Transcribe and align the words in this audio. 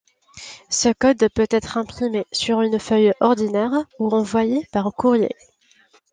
Ce 0.71 0.91
code 0.91 1.27
peut 1.35 1.45
être 1.51 1.77
imprimé 1.77 2.25
sur 2.31 2.61
une 2.61 2.79
feuille 2.79 3.13
ordinaire 3.19 3.85
ou 3.99 4.09
envoyé 4.09 4.65
par 4.71 4.91
courrier. 4.95 5.35